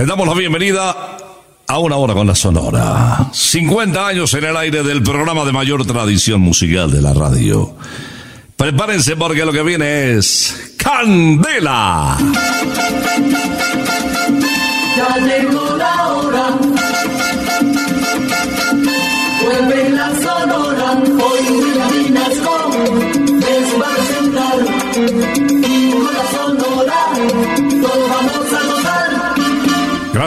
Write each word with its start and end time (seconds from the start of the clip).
Le 0.00 0.06
damos 0.06 0.26
la 0.26 0.32
bienvenida 0.32 0.96
a 1.66 1.78
una 1.78 1.96
hora 1.96 2.14
con 2.14 2.26
la 2.26 2.34
Sonora. 2.34 3.28
50 3.34 4.06
años 4.06 4.32
en 4.32 4.44
el 4.44 4.56
aire 4.56 4.82
del 4.82 5.02
programa 5.02 5.44
de 5.44 5.52
mayor 5.52 5.84
tradición 5.84 6.40
musical 6.40 6.90
de 6.90 7.02
la 7.02 7.12
radio. 7.12 7.74
Prepárense 8.56 9.14
porque 9.14 9.44
lo 9.44 9.52
que 9.52 9.62
viene 9.62 10.14
es 10.14 10.72
Candela. 10.78 12.16
Ya 14.96 15.16
llegó 15.18 15.76
la 15.76 16.08
hora. 16.08 16.58
Vuelve 19.44 19.90
la 19.90 20.08
sonora. 20.14 20.39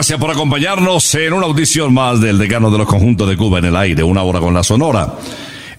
Gracias 0.04 0.20
por 0.20 0.30
acompañarnos 0.30 1.14
en 1.14 1.32
una 1.32 1.46
audición 1.46 1.94
más 1.94 2.20
del 2.20 2.36
decano 2.36 2.70
de 2.70 2.76
los 2.76 2.86
conjuntos 2.86 3.26
de 3.26 3.38
Cuba 3.38 3.60
en 3.60 3.64
el 3.64 3.74
aire, 3.74 4.02
una 4.02 4.22
hora 4.22 4.38
con 4.38 4.52
la 4.52 4.62
Sonora. 4.62 5.14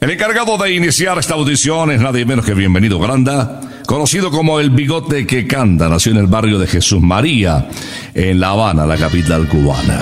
El 0.02 0.10
encargado 0.10 0.58
de 0.58 0.74
iniciar 0.74 1.20
esta 1.20 1.36
audición 1.36 1.92
es 1.92 2.02
nadie 2.02 2.26
menos 2.26 2.44
que 2.44 2.56
Bienvenido 2.56 2.98
Granda, 2.98 3.62
conocido 3.86 4.32
como 4.32 4.60
el 4.60 4.72
bigote 4.72 5.28
que 5.28 5.46
canta, 5.46 5.90
nació 5.90 6.14
en 6.14 6.18
el 6.18 6.26
barrio 6.26 6.58
de 6.58 6.66
Jesús 6.66 7.04
María, 7.04 7.70
en 8.16 8.40
La 8.40 8.50
Habana, 8.50 8.88
la 8.88 8.98
capital 8.98 9.48
cubana. 9.48 10.02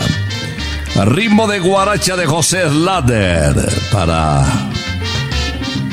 Ritmo 1.03 1.45
de 1.45 1.59
guaracha 1.59 2.15
de 2.15 2.25
José 2.25 2.61
Slater 2.69 3.55
para 3.91 4.45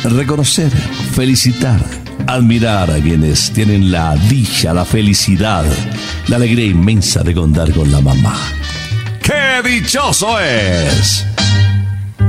reconocer, 0.05 0.71
felicitar, 0.71 1.81
admirar 2.29 2.93
a 2.93 3.01
quienes 3.01 3.51
tienen 3.51 3.91
la 3.91 4.15
dicha, 4.15 4.73
la 4.73 4.85
felicidad, 4.85 5.65
la 6.31 6.37
alegría 6.37 6.67
inmensa 6.67 7.25
de 7.25 7.35
contar 7.35 7.73
con 7.73 7.91
la 7.91 8.01
mamá. 8.01 8.39
¡Qué 9.21 9.69
dichoso 9.69 10.39
es! 10.39 11.27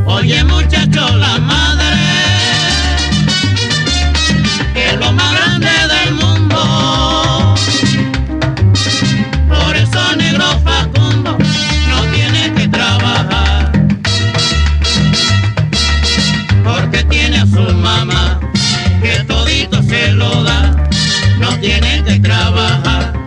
Oye 0.07 0.44
muchacho, 0.44 1.15
la 1.18 1.38
madre 1.38 1.86
es 4.74 5.00
lo 5.00 5.12
más 5.13 5.31
grande 5.36 5.69
del 5.94 6.15
mundo. 6.15 7.56
Por 9.48 9.77
eso 9.77 10.15
negro 10.15 10.45
Facundo 10.63 11.38
no 11.88 12.01
tiene 12.12 12.54
que 12.56 12.68
trabajar. 12.69 13.71
Porque 16.63 17.04
tiene 17.04 17.38
a 17.38 17.45
su 17.45 17.62
mamá 17.75 18.39
que 19.04 19.24
todito 19.25 19.83
se 19.83 20.12
lo 20.13 20.44
da. 20.44 20.75
No 21.39 21.50
tiene 21.59 22.04
que 22.04 22.19
trabajar 22.19 23.20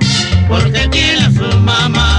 porque 0.54 0.88
tiene 0.88 1.24
su 1.32 1.58
mamá. 1.58 2.13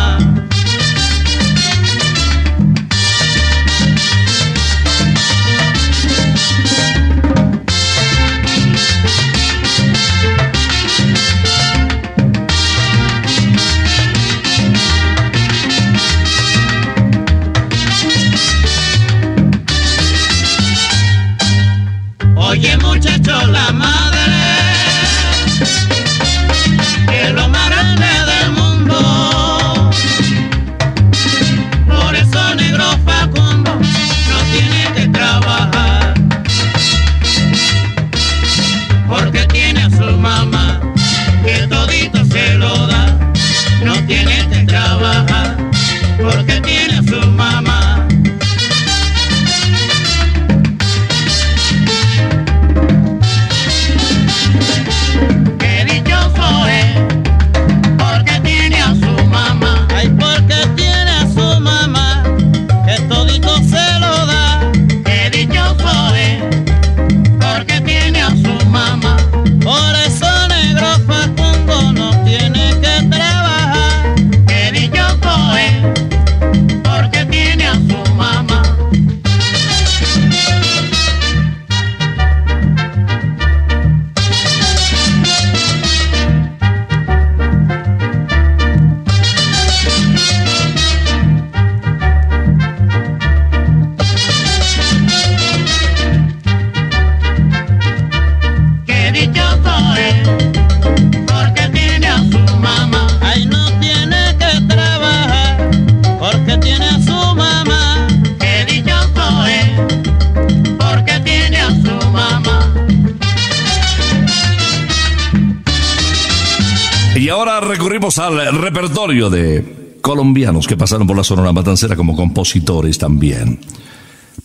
De 119.16 119.98
colombianos 120.02 120.68
que 120.68 120.76
pasaron 120.76 121.08
por 121.08 121.16
la 121.16 121.24
Sonora 121.24 121.54
Matancera 121.54 121.96
como 121.96 122.16
compositores 122.16 122.98
también. 122.98 123.60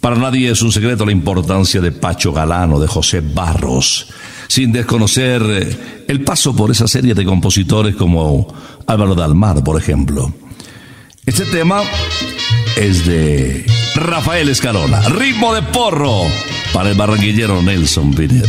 Para 0.00 0.16
nadie 0.16 0.50
es 0.50 0.62
un 0.62 0.70
secreto 0.70 1.04
la 1.04 1.12
importancia 1.12 1.80
de 1.80 1.92
Pacho 1.92 2.32
Galano, 2.32 2.78
de 2.78 2.86
José 2.86 3.20
Barros, 3.20 4.08
sin 4.48 4.72
desconocer 4.72 5.42
eh, 5.42 6.04
el 6.08 6.22
paso 6.22 6.54
por 6.54 6.70
esa 6.70 6.86
serie 6.86 7.14
de 7.14 7.24
compositores 7.24 7.96
como 7.96 8.46
Álvaro 8.86 9.14
Dalmar, 9.14 9.62
por 9.62 9.76
ejemplo. 9.76 10.32
Este 11.26 11.44
tema 11.44 11.82
es 12.76 13.04
de 13.06 13.66
Rafael 13.96 14.48
Escalona, 14.48 15.00
ritmo 15.08 15.52
de 15.52 15.62
porro 15.62 16.22
para 16.72 16.90
el 16.90 16.96
barranquillero 16.96 17.60
Nelson 17.60 18.14
Pineda. 18.14 18.48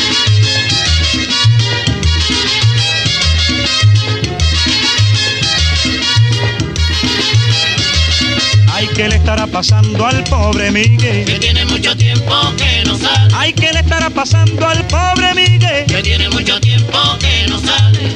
¿Qué 9.01 9.09
le 9.09 9.15
estará 9.15 9.47
pasando 9.47 10.05
al 10.05 10.23
pobre 10.25 10.69
Miguel? 10.69 11.25
Que 11.25 11.39
tiene 11.39 11.65
mucho 11.65 11.97
tiempo 11.97 12.35
que 12.55 12.83
no 12.85 12.95
sale. 12.95 13.33
Ay, 13.35 13.51
¿qué 13.53 13.73
le 13.73 13.79
estará 13.79 14.11
pasando 14.11 14.67
al 14.67 14.85
pobre 14.85 15.33
Miguel? 15.33 15.85
Que 15.87 16.03
tiene 16.03 16.29
mucho 16.29 16.61
tiempo 16.61 16.99
que 17.19 17.47
no 17.49 17.59
sale. 17.59 18.15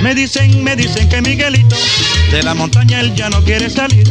Me 0.00 0.14
dicen, 0.14 0.64
me 0.64 0.74
dicen 0.74 1.06
que 1.06 1.20
Miguelito 1.20 1.76
de 2.30 2.42
la 2.42 2.54
montaña 2.54 3.00
él 3.00 3.14
ya 3.14 3.28
no 3.28 3.44
quiere 3.44 3.68
salir. 3.68 4.10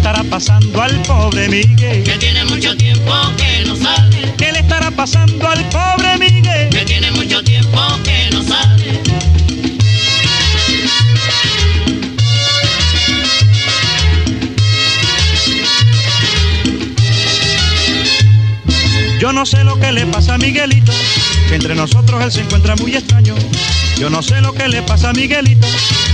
Estará 0.00 0.24
pasando 0.24 0.80
al 0.80 1.02
pobre 1.02 1.46
Miguel? 1.50 2.02
Que 2.02 2.16
tiene 2.16 2.42
mucho 2.46 2.74
tiempo 2.74 3.12
que 3.36 3.64
no 3.66 3.76
sale. 3.76 4.34
¿Qué 4.38 4.50
le 4.50 4.60
estará 4.60 4.90
pasando 4.90 5.46
al 5.46 5.62
pobre 5.68 6.16
Miguel? 6.18 6.70
Que 6.70 6.84
tiene 6.86 7.10
mucho 7.10 7.44
tiempo 7.44 7.78
que 8.02 8.30
no 8.32 8.42
sale. 8.42 9.02
Yo 19.18 19.34
no 19.34 19.44
sé 19.44 19.64
lo 19.64 19.78
que 19.78 19.92
le 19.92 20.06
pasa 20.06 20.36
a 20.36 20.38
Miguelito, 20.38 20.92
que 21.46 21.56
entre 21.56 21.74
nosotros 21.74 22.24
él 22.24 22.32
se 22.32 22.40
encuentra 22.40 22.74
muy 22.76 22.96
extraño. 22.96 23.34
Yo 24.00 24.08
no 24.08 24.22
sé 24.22 24.40
lo 24.40 24.54
que 24.54 24.66
le 24.66 24.80
pasa 24.80 25.10
a 25.10 25.12
Miguelito, 25.12 25.66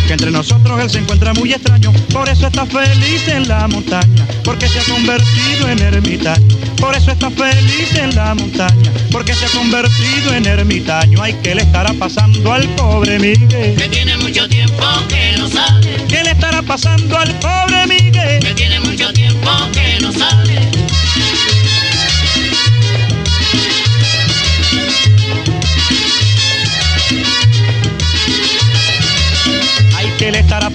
que 0.09 0.15
entre 0.15 0.33
nosotros 0.33 0.81
él 0.81 0.91
se 0.91 0.99
encuentra 0.99 1.33
muy 1.35 1.53
extraño. 1.53 1.93
Por 2.13 2.29
eso 2.29 2.49
está 2.49 2.67
feliz 2.67 3.29
en 3.29 3.47
la 3.47 3.69
montaña, 3.69 4.27
porque 4.43 4.69
se 4.69 4.81
ha 4.81 4.85
convertido 4.93 5.69
en 5.69 5.79
ermitaño. 5.79 6.57
Por 6.79 6.97
eso 6.97 7.13
está 7.13 7.31
feliz 7.31 7.95
en 7.95 8.13
la 8.17 8.35
montaña, 8.35 8.91
porque 9.13 9.35
se 9.35 9.47
ha 9.47 9.51
convertido 9.51 10.35
en 10.35 10.47
ermitaño. 10.47 11.23
Ay, 11.23 11.37
¿qué 11.45 11.55
le 11.55 11.63
estará 11.63 11.93
pasando 11.93 12.53
al 12.53 12.67
pobre 12.71 13.21
Miguel? 13.21 13.77
Que 13.77 13.89
tiene 13.89 14.17
mucho 14.17 14.49
tiempo 14.49 14.85
que 15.09 15.37
no 15.39 15.49
sale. 15.49 15.97
¿Qué 16.09 16.25
le 16.25 16.33
estará 16.33 16.63
pasando 16.63 17.17
al 17.17 17.33
pobre 17.39 17.87
Miguel? 17.87 18.41
Que 18.41 18.53
tiene 18.55 18.81
mucho 18.81 19.13
tiempo 19.13 19.49
que 19.73 20.01
no 20.01 20.11
sale. 20.13 20.76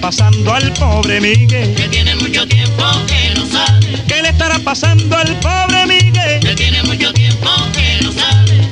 Pasando 0.02 0.52
al 0.52 0.72
pobre 0.74 1.20
Miguel? 1.20 1.74
Que 1.74 1.88
tiene 1.88 2.14
mucho 2.16 2.46
tiempo 2.46 2.82
que 3.06 3.38
no 3.38 3.46
sale. 3.46 4.02
¿Qué 4.08 4.20
le 4.20 4.28
estará 4.30 4.58
pasando 4.58 5.16
al 5.16 5.38
pobre 5.38 5.86
Miguel? 5.86 6.40
Que 6.40 6.54
tiene 6.56 6.82
mucho 6.82 7.12
tiempo 7.14 7.48
que 7.72 8.04
no 8.04 8.12
sale. 8.12 8.68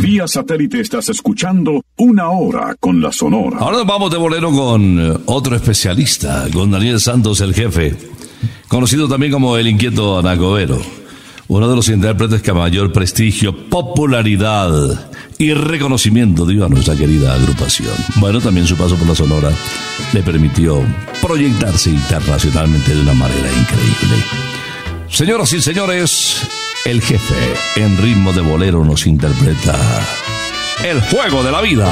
Vía 0.00 0.26
satélite 0.26 0.80
estás 0.80 1.10
escuchando 1.10 1.84
una 1.98 2.30
hora 2.30 2.74
con 2.80 3.02
la 3.02 3.12
Sonora. 3.12 3.58
Ahora 3.60 3.76
nos 3.78 3.86
vamos 3.86 4.10
de 4.10 4.16
bolero 4.16 4.50
con 4.50 4.98
eh, 4.98 5.18
otro 5.26 5.54
especialista, 5.56 6.46
con 6.52 6.70
Daniel 6.70 6.98
Santos, 7.00 7.40
el 7.42 7.54
jefe, 7.54 7.94
conocido 8.66 9.08
también 9.08 9.30
como 9.30 9.58
el 9.58 9.68
inquieto 9.68 10.18
Anacobero, 10.18 10.80
uno 11.48 11.68
de 11.68 11.76
los 11.76 11.88
intérpretes 11.88 12.42
que 12.42 12.50
a 12.50 12.54
mayor 12.54 12.92
prestigio, 12.92 13.68
popularidad 13.68 14.70
y 15.38 15.52
reconocimiento 15.54 16.46
dio 16.46 16.64
a 16.64 16.68
nuestra 16.68 16.96
querida 16.96 17.34
agrupación. 17.34 17.94
Bueno, 18.16 18.40
también 18.40 18.66
su 18.66 18.76
paso 18.76 18.96
por 18.96 19.08
la 19.08 19.14
Sonora 19.14 19.50
le 20.12 20.22
permitió 20.22 20.82
proyectarse 21.20 21.90
internacionalmente 21.90 22.94
de 22.94 23.00
una 23.00 23.14
manera 23.14 23.48
increíble. 23.48 24.24
Señoras 25.08 25.52
y 25.52 25.60
señores, 25.60 26.48
el 26.84 27.02
jefe 27.02 27.34
en 27.76 27.96
ritmo 27.98 28.32
de 28.32 28.40
bolero 28.40 28.84
nos 28.84 29.06
interpreta 29.06 29.78
El 30.84 31.00
juego 31.02 31.42
de 31.42 31.52
la 31.52 31.60
vida. 31.60 31.88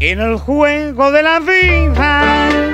En 0.00 0.20
el 0.20 0.36
juego 0.36 1.10
de 1.12 1.22
la 1.22 1.40
vida 1.40 2.73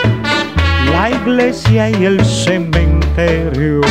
la 0.91 1.09
iglesia 1.09 1.89
y 1.89 2.05
el 2.05 2.23
cementerio. 2.25 3.81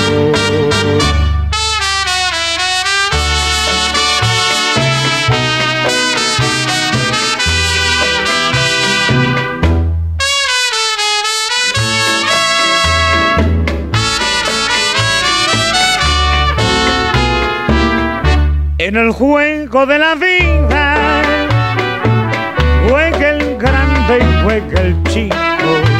En 18.79 18.97
el 18.97 19.13
juego 19.13 19.87
de 19.87 19.99
la 19.99 20.15
vida, 20.17 21.23
juega 22.89 23.31
el 23.31 23.57
grande 23.57 24.19
y 24.19 24.43
juega 24.43 24.81
el 24.81 25.03
chico 25.05 26.00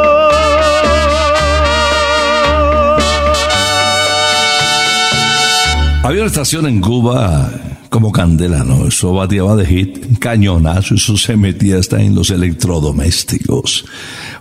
Había 6.03 6.21
una 6.21 6.27
estación 6.27 6.65
en 6.65 6.81
Cuba 6.81 7.51
como 7.89 8.11
candela, 8.11 8.63
¿no? 8.63 8.87
Eso 8.87 9.13
bateaba 9.13 9.55
de 9.55 9.67
hit, 9.67 10.17
cañonazo, 10.17 10.95
eso 10.95 11.15
se 11.15 11.37
metía 11.37 11.77
hasta 11.77 12.01
en 12.01 12.15
los 12.15 12.31
electrodomésticos. 12.31 13.85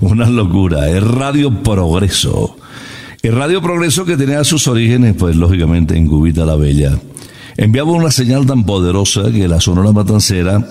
Una 0.01 0.31
locura, 0.31 0.89
es 0.89 1.03
Radio 1.03 1.63
Progreso. 1.63 2.57
El 3.23 3.37
Radio 3.37 3.61
Progreso 3.61 4.07
que 4.07 4.17
tenía 4.17 4.43
sus 4.43 4.67
orígenes, 4.69 5.15
pues 5.19 5.37
lógicamente 5.37 5.97
en 5.99 6.07
Cubita 6.07 6.47
la 6.47 6.57
Bella, 6.57 6.99
enviaba 7.59 7.93
una 7.93 8.11
señal 8.11 8.47
tan 8.47 8.65
poderosa 8.65 9.31
que 9.31 9.47
la 9.47 9.61
Sonora 9.61 9.93
Matancera, 9.93 10.67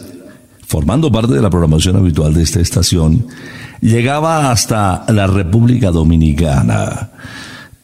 formando 0.66 1.12
parte 1.12 1.36
de 1.36 1.42
la 1.42 1.52
programación 1.52 1.98
habitual 1.98 2.34
de 2.34 2.42
esta 2.42 2.62
estación, 2.62 3.28
llegaba 3.80 4.50
hasta 4.50 5.06
la 5.10 5.28
República 5.28 5.92
Dominicana. 5.92 7.12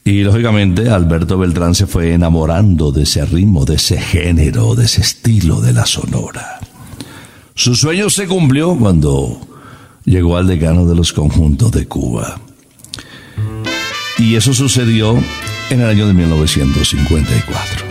Y 0.07 0.21
lógicamente 0.21 0.87
Alberto 0.91 1.35
Beltrán 1.35 1.73
se 1.73 1.87
fue 1.87 2.13
enamorando 2.13 2.91
de 2.91 3.03
ese 3.03 3.25
ritmo, 3.25 3.65
de 3.65 3.77
ese 3.77 3.99
género, 3.99 4.75
de 4.75 4.85
ese 4.85 5.01
estilo 5.01 5.61
de 5.61 5.73
la 5.73 5.87
sonora. 5.87 6.59
Su 7.55 7.73
sueño 7.73 8.11
se 8.11 8.27
cumplió 8.27 8.77
cuando 8.77 9.41
llegó 10.03 10.37
al 10.37 10.45
decano 10.45 10.85
de 10.85 10.93
los 10.93 11.11
conjuntos 11.11 11.71
de 11.71 11.87
Cuba. 11.87 12.39
Y 14.19 14.35
eso 14.35 14.53
sucedió 14.53 15.17
en 15.71 15.81
el 15.81 15.87
año 15.87 16.05
de 16.05 16.13
1954. 16.13 17.85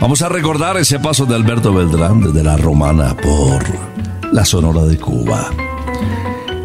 Vamos 0.00 0.22
a 0.22 0.28
recordar 0.28 0.76
ese 0.76 1.00
paso 1.00 1.26
de 1.26 1.34
Alberto 1.34 1.74
Beltrán 1.74 2.20
desde 2.20 2.44
la 2.44 2.56
romana 2.56 3.16
por 3.16 3.64
la 4.32 4.44
Sonora 4.44 4.84
de 4.84 4.96
Cuba. 4.96 5.50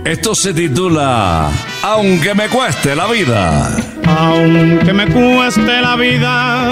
Esto 0.06 0.36
se 0.36 0.54
titula 0.54 1.50
Aunque 1.82 2.36
me 2.36 2.48
cueste 2.48 2.96
la 2.96 3.08
vida. 3.08 3.99
Aunque 4.18 4.94
me 4.94 5.06
cueste 5.08 5.82
la 5.82 5.96
vida, 5.96 6.72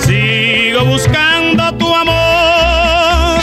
sigo 0.00 0.84
buscando 0.84 1.74
tu 1.74 1.94
amor. 1.94 3.40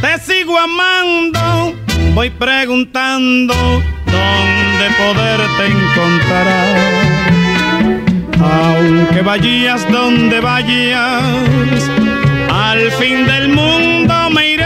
Te 0.00 0.18
sigo 0.20 0.58
amando, 0.58 1.74
voy 2.14 2.30
preguntando 2.30 3.54
dónde 4.06 4.86
poderte 4.96 5.66
encontrar. 5.66 7.18
Aunque 8.40 9.22
vayas 9.22 9.90
donde 9.90 10.40
vayas, 10.40 11.22
al 12.52 12.90
fin 12.92 13.26
del 13.26 13.48
mundo 13.48 14.14
me 14.30 14.52
iré 14.52 14.64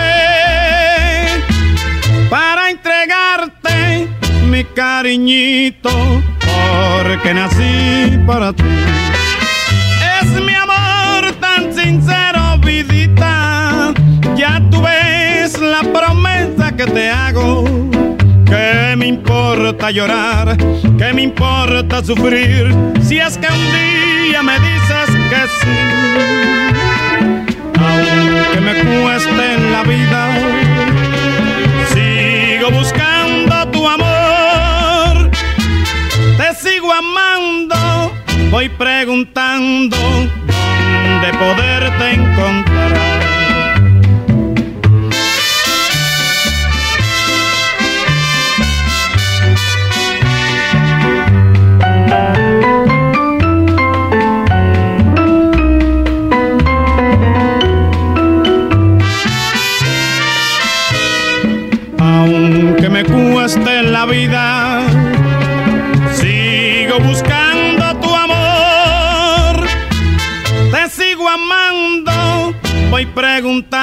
para 2.28 2.70
entregarte 2.70 4.08
mi 4.46 4.64
cariñito, 4.64 6.22
porque 6.46 7.34
nací 7.34 8.18
para 8.26 8.52
ti. 8.52 8.64
Es 10.20 10.28
mi 10.42 10.54
amor 10.54 11.32
tan 11.40 11.72
sincero, 11.74 12.58
vidita, 12.58 13.92
ya 14.36 14.60
tú 14.70 14.82
ves 14.82 15.60
la 15.60 15.82
promesa 15.82 16.76
que 16.76 16.86
te 16.86 17.10
hago. 17.10 17.64
¿Qué 18.46 18.94
me 18.96 19.06
importa 19.06 19.90
llorar? 19.90 20.56
¿Qué 20.98 21.12
me 21.14 21.22
importa 21.22 22.04
sufrir? 22.04 22.74
Si 23.02 23.18
es 23.18 23.38
que 23.38 23.46
un 23.46 24.28
día 24.28 24.42
me 24.42 24.58
dices 24.58 25.08
que 25.30 25.41
voy 38.62 38.68
preguntando 38.78 39.96
dónde 39.96 41.32
poderte 41.36 42.10
encontrar. 42.12 42.71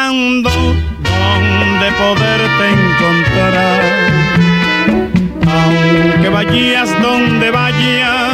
Preguntando 0.10 0.50
dónde 0.50 1.92
poderte 2.00 2.70
encontrar. 2.70 3.82
Aunque 5.48 6.30
vayas 6.30 7.02
donde 7.02 7.52
vayas, 7.52 8.34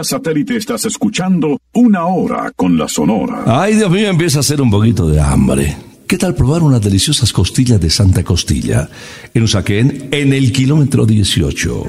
Vía 0.00 0.04
satélite 0.04 0.56
estás 0.56 0.86
escuchando 0.86 1.60
Una 1.74 2.06
Hora 2.06 2.50
con 2.56 2.78
la 2.78 2.88
Sonora. 2.88 3.42
Ay, 3.44 3.74
Dios 3.74 3.90
mío, 3.90 4.08
empieza 4.08 4.38
a 4.38 4.40
hacer 4.40 4.62
un 4.62 4.70
poquito 4.70 5.06
de 5.06 5.20
hambre. 5.20 5.76
¿Qué 6.06 6.16
tal 6.16 6.34
probar 6.34 6.62
unas 6.62 6.80
deliciosas 6.80 7.30
costillas 7.34 7.78
de 7.78 7.90
Santa 7.90 8.24
Costilla? 8.24 8.88
En 9.34 9.42
Usaquén, 9.42 10.08
en 10.10 10.32
el 10.32 10.52
kilómetro 10.52 11.04
18. 11.04 11.84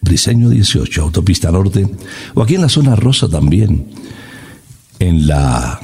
Briseño 0.00 0.50
18, 0.50 1.02
autopista 1.02 1.52
norte. 1.52 1.88
O 2.34 2.42
aquí 2.42 2.56
en 2.56 2.62
la 2.62 2.68
zona 2.68 2.96
rosa 2.96 3.28
también. 3.28 3.86
En 4.98 5.28
la 5.28 5.80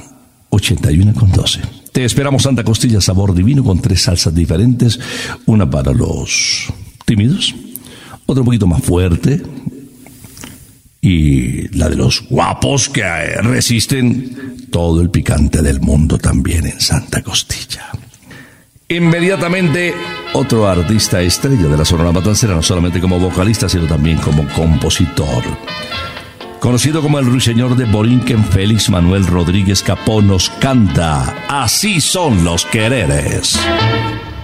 81 0.49 1.13
con 1.13 1.31
12. 1.31 1.61
Te 1.93 2.03
esperamos 2.03 2.43
Santa 2.43 2.65
Costilla, 2.65 2.99
sabor 2.99 3.33
divino 3.33 3.63
con 3.63 3.79
tres 3.79 4.01
salsas 4.01 4.35
diferentes. 4.35 4.99
Una 5.45 5.69
para 5.69 5.93
los 5.93 6.65
tímidos, 7.05 7.55
otra 8.25 8.41
un 8.41 8.47
poquito 8.47 8.67
más 8.67 8.83
fuerte. 8.83 9.41
Y 11.01 11.69
la 11.77 11.89
de 11.89 11.95
los 11.95 12.27
guapos 12.29 12.89
que 12.89 13.03
resisten 13.41 14.67
todo 14.69 15.01
el 15.01 15.09
picante 15.09 15.61
del 15.61 15.79
mundo 15.79 16.17
también 16.17 16.65
en 16.65 16.79
Santa 16.79 17.21
Costilla. 17.21 17.89
Inmediatamente, 18.89 19.93
otro 20.33 20.67
artista 20.67 21.21
estrella 21.21 21.67
de 21.67 21.77
la 21.77 21.85
Sonora 21.85 22.11
Matancera, 22.11 22.55
no 22.55 22.63
solamente 22.63 22.99
como 22.99 23.19
vocalista, 23.19 23.69
sino 23.69 23.85
también 23.85 24.17
como 24.17 24.47
compositor. 24.49 25.43
Conocido 26.59 27.01
como 27.01 27.19
el 27.19 27.25
ruiseñor 27.25 27.77
de 27.77 27.85
Borinquen, 27.85 28.43
Félix 28.43 28.89
Manuel 28.89 29.25
Rodríguez 29.27 29.81
Capó 29.81 30.21
nos 30.21 30.49
canta 30.49 31.45
Así 31.47 32.01
son 32.01 32.43
los 32.43 32.65
quereres. 32.65 33.57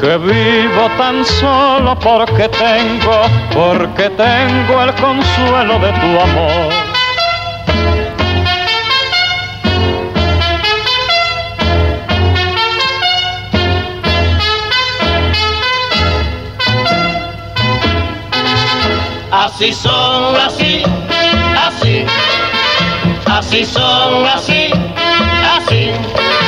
que 0.00 0.16
vivo 0.16 0.88
tan 0.96 1.24
solo 1.24 1.98
porque 1.98 2.48
tengo, 2.48 3.22
porque 3.52 4.08
tengo 4.10 4.82
el 4.82 4.94
consuelo 4.94 5.78
de 5.80 5.92
tu 5.92 6.20
amor. 6.20 6.72
Así 19.32 19.72
son, 19.72 20.36
así, 20.36 20.82
así, 21.66 22.04
así 23.26 23.64
son, 23.64 24.26
así, 24.26 24.70
así. 25.56 26.47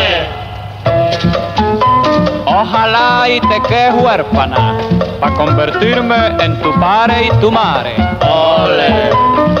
Ojalá 2.61 3.27
y 3.27 3.39
te 3.39 3.59
quedes 3.67 3.95
huérfana 3.95 4.77
para 5.19 5.33
convertirme 5.33 6.27
en 6.39 6.61
tu 6.61 6.71
padre 6.79 7.25
y 7.25 7.29
tu 7.39 7.51
madre. 7.51 7.95
Ole. 8.21 9.60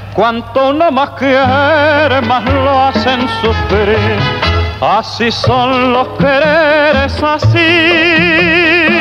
Cuanto 0.15 0.71
uno 0.71 0.91
más 0.91 1.11
quiere, 1.11 2.21
más 2.27 2.43
lo 2.45 2.83
hacen 2.83 3.21
sufrir. 3.41 4.19
Así 4.81 5.31
son 5.31 5.93
los 5.93 6.07
quereres, 6.17 7.23
así. 7.23 8.91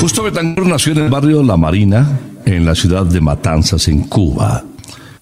Justo 0.00 0.24
Betancourt 0.24 0.68
nació 0.68 0.92
en 0.92 0.98
el 0.98 1.08
barrio 1.10 1.42
La 1.42 1.56
Marina, 1.56 2.18
en 2.44 2.66
la 2.66 2.74
ciudad 2.74 3.06
de 3.06 3.20
Matanzas, 3.20 3.86
en 3.88 4.02
Cuba. 4.02 4.64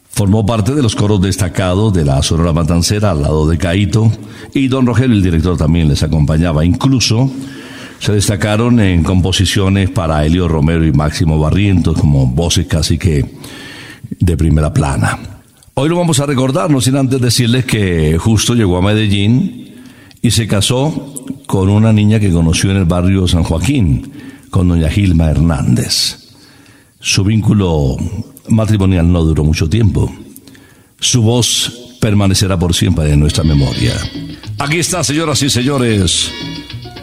Formó 0.08 0.44
parte 0.44 0.74
de 0.74 0.82
los 0.82 0.96
coros 0.96 1.20
destacados 1.20 1.92
de 1.92 2.04
la 2.04 2.22
Sonora 2.22 2.52
Matancera 2.52 3.12
al 3.12 3.22
lado 3.22 3.46
de 3.48 3.58
Caito 3.58 4.10
y 4.52 4.68
don 4.68 4.86
Rogelio, 4.86 5.16
el 5.16 5.22
director, 5.22 5.56
también 5.56 5.88
les 5.88 6.02
acompañaba. 6.02 6.64
Incluso 6.64 7.30
se 8.00 8.12
destacaron 8.12 8.80
en 8.80 9.04
composiciones 9.04 9.90
para 9.90 10.24
Helio 10.24 10.48
Romero 10.48 10.84
y 10.86 10.92
Máximo 10.92 11.38
Barrientos 11.38 12.00
como 12.00 12.26
voces 12.26 12.66
casi 12.66 12.96
que 12.96 13.24
de 14.18 14.36
primera 14.38 14.72
plana. 14.72 15.18
Hoy 15.74 15.90
lo 15.90 15.96
vamos 15.96 16.18
a 16.18 16.26
recordar, 16.26 16.70
no 16.70 16.80
sin 16.80 16.96
antes 16.96 17.20
decirles 17.20 17.66
que 17.66 18.16
justo 18.18 18.54
llegó 18.54 18.78
a 18.78 18.82
Medellín 18.82 19.74
y 20.22 20.30
se 20.30 20.46
casó 20.46 21.14
con 21.46 21.68
una 21.68 21.92
niña 21.92 22.18
que 22.18 22.30
conoció 22.30 22.70
en 22.70 22.78
el 22.78 22.84
barrio 22.86 23.28
San 23.28 23.42
Joaquín, 23.42 24.10
con 24.48 24.68
doña 24.68 24.88
Gilma 24.88 25.30
Hernández. 25.30 26.30
Su 27.00 27.22
vínculo 27.22 27.96
matrimonial 28.48 29.12
no 29.12 29.22
duró 29.22 29.44
mucho 29.44 29.68
tiempo. 29.68 30.10
Su 30.98 31.22
voz 31.22 31.96
permanecerá 32.00 32.58
por 32.58 32.74
siempre 32.74 33.12
en 33.12 33.20
nuestra 33.20 33.44
memoria. 33.44 33.94
Aquí 34.58 34.78
está, 34.78 35.04
señoras 35.04 35.42
y 35.42 35.50
señores, 35.50 36.30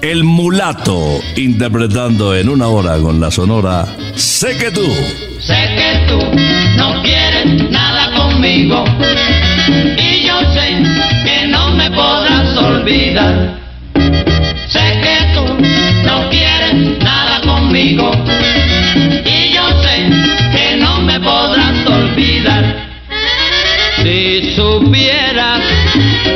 el 0.02 0.24
mulato 0.24 1.20
interpretando 1.36 2.36
en 2.36 2.50
una 2.50 2.68
hora 2.68 2.98
con 2.98 3.20
la 3.20 3.32
sonora 3.32 3.86
Sé 4.18 4.58
que 4.58 4.72
tú. 4.72 4.86
Sé 5.40 5.56
que 5.76 6.06
tú 6.08 6.20
no 6.76 7.02
quieres 7.04 7.70
nada 7.70 8.12
conmigo 8.16 8.84
y 9.98 10.26
yo 10.26 10.40
sé 10.54 10.84
que 11.24 11.48
no 11.48 11.72
me 11.76 11.90
podrás 11.92 12.58
olvidar. 12.58 13.60
Sé 14.68 15.02
que 15.02 15.18
tú 15.36 15.46
no 16.04 16.30
quieres 16.30 17.00
nada 17.00 17.42
conmigo 17.42 18.12
y 19.24 19.54
yo 19.54 19.68
sé 19.84 20.10
que 20.52 20.78
no 20.78 21.00
me 21.02 21.20
podrás 21.20 21.86
olvidar. 21.86 22.76
Si 24.02 24.56
supieras 24.56 25.62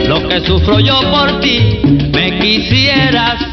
lo 0.07 0.27
que 0.27 0.39
sufro 0.41 0.79
yo 0.79 1.01
por 1.11 1.39
ti, 1.39 2.10
quisieras 2.41 3.45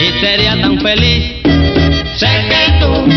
y 0.00 0.20
sería 0.20 0.60
tan 0.60 0.80
feliz. 0.80 1.34
Sé 2.16 2.28
que 2.48 2.72
tú 2.80 3.15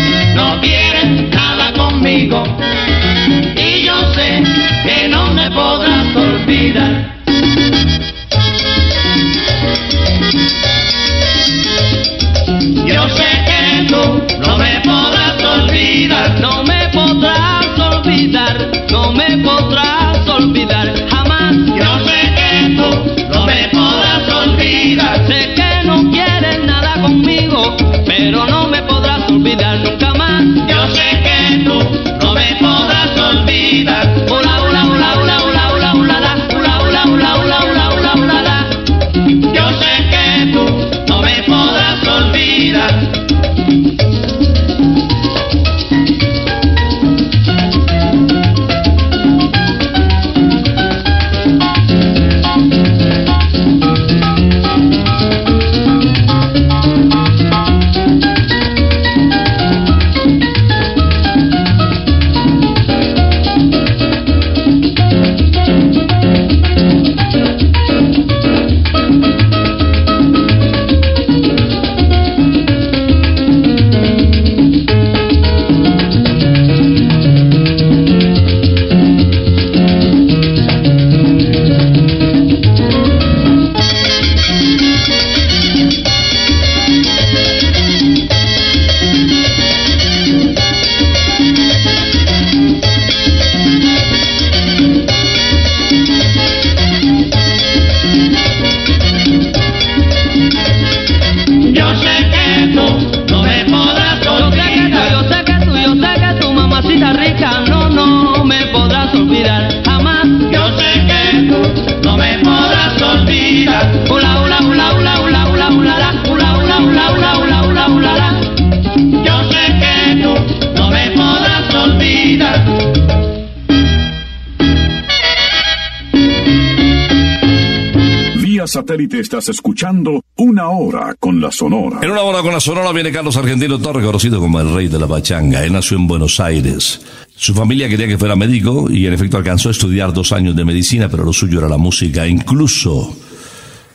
estás 129.30 129.48
escuchando 129.48 130.24
Una 130.38 130.70
Hora 130.70 131.14
con 131.14 131.40
la 131.40 131.52
Sonora. 131.52 132.00
En 132.02 132.10
una 132.10 132.22
hora 132.22 132.42
con 132.42 132.52
la 132.52 132.58
Sonora 132.58 132.90
viene 132.90 133.12
Carlos 133.12 133.36
Argentino 133.36 133.78
Torres, 133.78 134.04
conocido 134.04 134.40
como 134.40 134.58
el 134.58 134.74
rey 134.74 134.88
de 134.88 134.98
la 134.98 135.06
pachanga. 135.06 135.64
Él 135.64 135.72
nació 135.72 135.98
en 135.98 136.08
Buenos 136.08 136.40
Aires. 136.40 137.00
Su 137.36 137.54
familia 137.54 137.88
quería 137.88 138.08
que 138.08 138.18
fuera 138.18 138.34
médico 138.34 138.90
y 138.90 139.06
en 139.06 139.12
efecto 139.12 139.36
alcanzó 139.36 139.68
a 139.68 139.70
estudiar 139.70 140.12
dos 140.12 140.32
años 140.32 140.56
de 140.56 140.64
medicina, 140.64 141.08
pero 141.08 141.22
lo 141.22 141.32
suyo 141.32 141.60
era 141.60 141.68
la 141.68 141.76
música, 141.76 142.26
incluso 142.26 143.16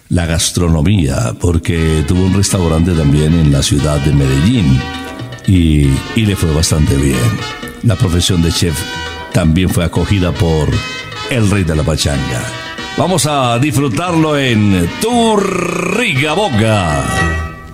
la 0.07 0.25
gastronomía, 0.25 1.35
porque 1.37 2.05
tuvo 2.07 2.27
un 2.27 2.33
restaurante 2.33 2.93
también 2.93 3.33
en 3.33 3.51
la 3.51 3.61
ciudad 3.61 3.99
de 4.05 4.13
Medellín 4.13 4.79
y, 5.47 5.89
y 6.15 6.25
le 6.25 6.37
fue 6.37 6.53
bastante 6.53 6.95
bien. 6.95 7.19
La 7.83 7.97
profesión 7.97 8.41
de 8.41 8.53
chef 8.53 8.81
también 9.33 9.69
fue 9.69 9.83
acogida 9.83 10.31
por 10.31 10.69
el 11.29 11.51
rey 11.51 11.65
de 11.65 11.75
la 11.75 11.83
pachanga. 11.83 12.64
Vamos 12.97 13.25
a 13.25 13.59
disfrutarlo 13.59 14.37
en 14.37 14.89
Tu 15.01 15.37
Riga 15.37 16.33
Boca. 16.33 17.03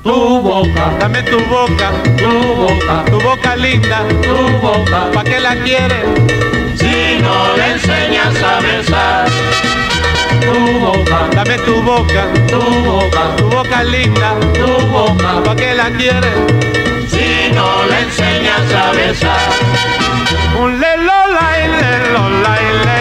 Tu 0.04 0.12
boca, 0.42 0.94
dame 1.00 1.22
tu 1.22 1.40
boca, 1.46 1.92
tu 2.18 2.32
boca, 2.56 3.06
tu 3.06 3.22
boca 3.22 3.56
linda, 3.56 4.04
tu 4.24 4.36
boca, 4.60 5.12
¿pa' 5.14 5.24
qué 5.24 5.40
la 5.40 5.56
quieres? 5.58 6.06
Si 6.76 7.22
no 7.22 7.56
le 7.56 7.74
enseñas 7.74 8.36
a 8.42 8.60
besar. 8.62 9.28
Tu 10.42 10.80
boca, 10.80 11.30
dame 11.36 11.58
tu 11.60 11.84
boca, 11.84 12.24
tu 12.48 12.60
boca, 12.60 13.36
tu 13.38 13.46
boca 13.50 13.84
linda, 13.84 14.36
tu 14.56 14.88
boca, 14.88 15.44
¿pa' 15.44 15.56
qué 15.56 15.76
la 15.76 15.92
quieres? 15.92 16.36
Si 17.08 17.54
no 17.54 17.86
le 17.86 18.00
enseñas 18.00 18.74
a 18.74 18.92
besar. 18.94 19.50
Un 20.60 20.80
lelo, 20.80 21.20
lai, 21.38 21.68
lelo, 21.68 22.24
lai, 22.42 22.66
lelo, 22.86 23.01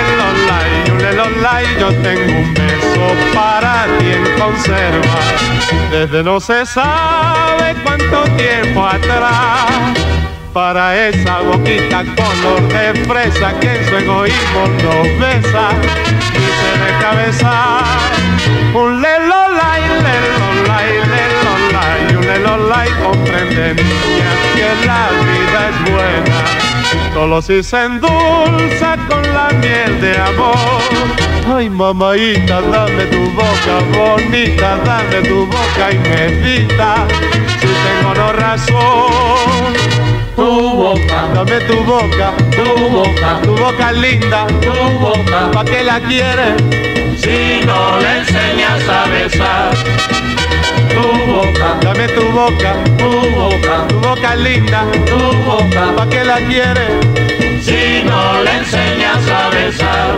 lai, 1.40 1.64
yo 1.78 1.88
tengo 2.02 2.38
un 2.38 2.54
beso 2.54 3.14
para 3.34 3.86
ti 3.98 4.06
en 4.12 4.38
conserva. 4.38 5.18
Desde 5.90 6.22
no 6.22 6.40
se 6.40 6.64
sabe 6.66 7.74
cuánto 7.82 8.22
tiempo 8.36 8.86
atrás. 8.86 9.66
Para 10.52 11.08
esa 11.08 11.40
boquita 11.40 12.04
color 12.16 12.60
de 12.68 13.04
fresa 13.04 13.52
que 13.60 13.76
en 13.76 13.88
su 13.88 13.96
egoísmo 13.96 14.66
nos 14.82 15.06
besa 15.20 15.68
y 16.34 16.46
se 16.58 16.72
deja 16.84 17.10
besar. 17.14 17.84
Un 18.74 19.00
lelo, 19.00 19.48
lai, 19.60 19.82
lelo, 20.06 20.48
lai, 20.66 20.88
lelo, 21.14 21.54
lai, 21.72 22.16
un 22.16 22.26
lelo, 22.26 22.68
lai, 22.68 22.88
comprende 23.02 23.74
niña 23.74 24.30
que 24.54 24.86
la 24.86 25.08
vida 25.22 25.68
es 25.68 25.92
buena 25.92 26.69
solo 27.12 27.42
si 27.42 27.62
se 27.62 27.84
endulza 27.84 28.96
con 29.08 29.22
la 29.34 29.48
miel 29.60 30.00
de 30.00 30.18
amor. 30.18 30.80
Ay, 31.54 31.68
mamaita, 31.68 32.60
dame 32.60 33.04
tu 33.06 33.30
boca 33.30 33.74
bonita, 33.92 34.76
dame 34.84 35.28
tu 35.28 35.46
boca 35.46 35.90
y 35.92 35.98
medita, 35.98 37.06
si 37.60 37.66
tengo 37.66 38.14
no 38.14 38.32
razón. 38.32 39.72
Tu 40.36 40.42
boca, 40.42 41.28
dame 41.34 41.60
tu 41.60 41.82
boca, 41.84 42.32
tu 42.50 42.88
boca, 42.88 43.40
tu 43.42 43.56
boca 43.56 43.92
linda, 43.92 44.46
tu 44.60 44.98
boca, 44.98 45.50
¿pa' 45.52 45.64
qué 45.64 45.82
la 45.84 46.00
quieres? 46.00 46.54
Si 47.16 47.64
no 47.66 47.98
le 48.00 48.18
enseñas 48.18 48.88
a 48.88 49.06
besar 49.08 50.19
tu 51.00 51.32
boca, 51.32 51.78
dame 51.80 52.06
tu 52.08 52.24
boca, 52.30 52.72
tu 52.98 53.10
boca, 53.36 53.86
tu 53.88 54.00
boca 54.00 54.34
linda, 54.36 54.84
tu 55.06 55.18
boca, 55.44 55.82
¿pa' 55.96 56.08
qué 56.08 56.24
la 56.24 56.38
quieres? 56.48 56.92
Si 57.62 58.02
no 58.04 58.42
le 58.42 58.52
enseñas 58.58 59.28
a 59.28 59.50
besar. 59.50 60.16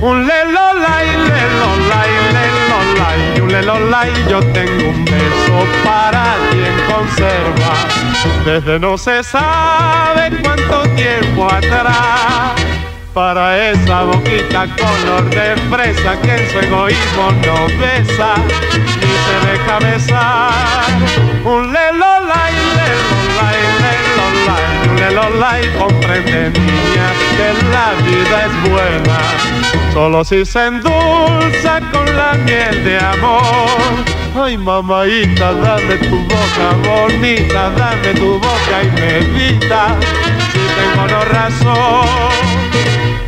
Un 0.00 0.26
lelo 0.26 0.66
lai, 0.84 1.06
lelo 1.30 1.70
lai, 1.90 2.12
lelo 2.36 2.78
lai, 3.00 3.40
un 3.40 3.48
lelo 3.52 3.78
lai, 3.90 4.12
yo 4.28 4.40
tengo 4.52 4.88
un 4.90 5.04
beso 5.04 5.56
para 5.84 6.24
ti 6.50 6.58
en 6.70 6.78
conserva. 6.90 7.72
Desde 8.44 8.78
no 8.78 8.96
se 8.98 9.22
sabe 9.22 10.30
cuánto 10.42 10.82
tiempo 10.90 11.50
atrás 11.50 12.75
para 13.16 13.70
esa 13.70 14.02
boquita 14.02 14.66
color 14.76 15.24
de 15.30 15.56
fresa 15.70 16.20
que 16.20 16.32
en 16.34 16.50
su 16.50 16.58
egoísmo 16.58 17.32
no 17.46 17.66
besa 17.80 18.34
ni 19.00 19.12
se 19.24 19.36
deja 19.48 19.78
besar. 19.78 20.52
Un 21.42 21.72
lelo 21.72 22.12
lai, 22.30 22.52
lelo 22.76 23.16
lai, 23.38 23.58
lelo 23.84 24.26
lai, 24.46 24.88
un 24.90 24.96
lelo 24.96 25.30
lai, 25.40 25.62
comprende 25.78 26.50
niña 26.60 27.08
que 27.38 27.48
la 27.72 27.88
vida 28.04 28.36
es 28.48 28.70
buena, 28.70 29.18
solo 29.94 30.22
si 30.22 30.44
se 30.44 30.66
endulza 30.66 31.80
con 31.90 32.04
la 32.18 32.34
miel 32.44 32.84
de 32.84 32.98
amor. 32.98 34.04
Ay, 34.38 34.58
mamaita, 34.58 35.54
dame 35.54 35.96
tu 36.06 36.18
boca 36.18 36.66
bonita, 36.84 37.70
dame 37.78 38.12
tu 38.12 38.34
boca 38.34 38.76
y 38.82 39.00
medita, 39.00 39.96
si 40.52 40.58
tengo 40.76 41.06
no 41.06 41.24
razón 41.24 42.55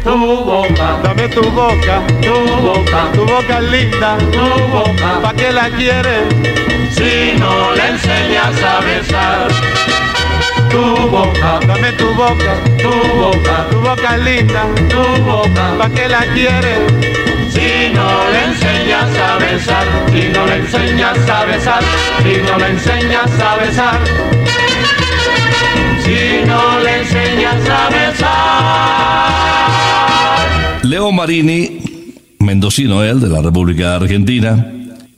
tu 0.04 0.44
boca, 0.44 1.00
dame 1.02 1.28
tu 1.28 1.42
boca, 1.50 2.02
tu 2.22 2.34
boca, 2.62 3.12
tu 3.12 3.24
boca 3.24 3.60
linda, 3.60 4.16
tu 4.32 4.46
boca, 4.72 5.20
¿pa' 5.22 5.34
qué 5.34 5.52
la 5.52 5.70
quieres? 5.70 6.24
Si 6.90 7.38
no 7.38 7.72
le 7.74 7.88
enseñas 7.88 8.62
a 8.62 8.80
besar. 8.80 9.48
Tu 10.70 11.08
boca, 11.08 11.60
dame 11.66 11.92
tu 11.92 12.12
boca, 12.14 12.54
tu 12.78 12.90
boca, 12.90 13.66
tu 13.70 13.80
boca 13.80 14.16
linda, 14.18 14.64
tu 14.88 15.22
boca, 15.22 15.74
¿pa' 15.78 15.88
qué 15.90 16.08
la 16.08 16.24
quieres? 16.34 16.80
Si 17.50 17.92
no 17.94 18.28
le 18.30 18.44
enseñas 18.44 19.18
a 19.18 19.38
besar, 19.38 19.86
si 20.12 20.28
no 20.28 20.46
le 20.46 20.56
enseñas 20.56 21.28
a 21.28 21.44
besar, 21.44 21.82
si 22.22 22.42
no 22.42 22.58
le 22.58 22.68
enseñas 22.68 23.40
a 23.40 23.56
besar, 23.56 24.00
si 26.04 26.44
no 26.46 26.78
le 26.80 26.98
enseñas 27.00 27.68
a 27.68 27.88
besar. 27.88 29.57
Leo 30.88 31.12
Marini, 31.12 31.80
mendocino 32.38 33.02
él, 33.02 33.20
de 33.20 33.28
la 33.28 33.42
República 33.42 33.96
Argentina, 33.96 34.72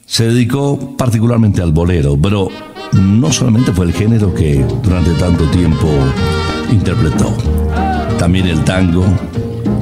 se 0.04 0.26
dedicó 0.26 0.96
particularmente 0.96 1.62
al 1.62 1.70
bolero, 1.70 2.18
pero 2.20 2.48
no 2.94 3.32
solamente 3.32 3.70
fue 3.70 3.86
el 3.86 3.92
género 3.92 4.34
que 4.34 4.64
durante 4.82 5.12
tanto 5.12 5.44
tiempo 5.50 5.86
interpretó, 6.72 7.36
también 8.18 8.48
el 8.48 8.64
tango, 8.64 9.04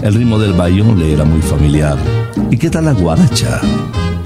el 0.03 0.13
ritmo 0.13 0.39
del 0.39 0.53
bayón 0.53 0.99
le 0.99 1.15
era 1.15 1.25
muy 1.25 1.41
familiar. 1.41 1.97
¿Y 2.51 2.59
qué 2.59 2.69
tal 2.69 2.85
la 2.85 2.93
guaracha? 2.93 3.59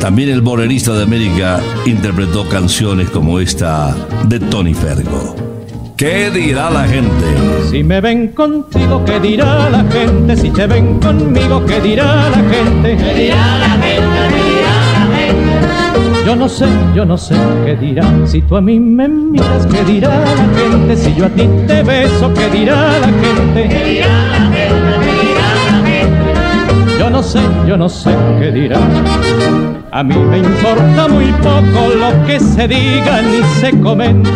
También 0.01 0.31
el 0.31 0.41
bolerista 0.41 0.93
de 0.95 1.05
América 1.05 1.61
interpretó 1.87 2.49
canciones 2.49 3.09
como 3.09 3.39
esta 3.39 3.95
de 4.27 4.41
Tony 4.41 4.75
Fergo. 4.75 5.52
¿Qué 6.03 6.33
dirá 6.33 6.69
la 6.69 6.83
gente? 6.83 7.27
Si 7.71 7.85
me 7.85 8.01
ven 8.01 8.33
contigo, 8.35 9.05
¿qué 9.05 9.21
dirá 9.21 9.71
la 9.71 9.85
gente? 9.85 10.37
Si 10.37 10.51
te 10.51 10.67
ven 10.67 10.99
conmigo, 10.99 11.65
¿qué 11.65 11.81
dirá 11.81 12.29
la 12.29 12.39
gente? 12.39 12.97
¿Qué 12.97 13.15
dirá 13.15 13.59
la 13.59 13.69
gente? 13.69 14.03
¿Qué 14.29 14.43
dirá 14.51 14.75
la 14.99 15.17
gente? 15.17 16.27
Yo 16.27 16.35
no 16.35 16.49
sé, 16.49 16.67
yo 16.93 17.05
no 17.05 17.17
sé 17.17 17.37
qué 17.65 17.77
dirá. 17.77 18.03
Si 18.27 18.43
tú 18.43 18.57
a 18.57 18.61
mí 18.61 18.81
me 18.81 19.07
miras, 19.07 19.65
¿qué 19.67 19.85
dirá 19.85 20.25
la 20.25 20.61
gente? 20.61 20.97
Si 20.97 21.15
yo 21.15 21.27
a 21.27 21.29
ti 21.29 21.49
te 21.69 21.85
beso, 21.85 22.35
¿qué 22.35 22.51
dirá 22.51 22.99
la 22.99 23.07
gente? 23.07 23.69
¿Qué 23.69 23.85
dirá 23.85 24.09
la 24.09 24.41
gente? 24.41 24.95
¿Qué 25.05 25.13
dirá 25.29 25.47
la 25.71 25.87
gente? 25.87 26.99
Yo 26.99 27.11
no 27.11 27.23
sé, 27.23 27.41
yo 27.69 27.77
no 27.77 27.89
sé 27.89 28.11
qué 28.41 28.51
dirá. 28.51 28.81
A 29.95 30.03
mí 30.03 30.17
me 30.17 30.39
importa 30.39 31.07
muy 31.07 31.27
poco 31.43 31.95
lo 31.95 32.25
que 32.27 32.41
se 32.41 32.67
diga 32.67 33.21
ni 33.21 33.43
se 33.61 33.79
comente. 33.79 34.31